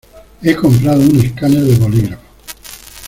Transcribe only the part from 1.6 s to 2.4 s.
de bolígrafo.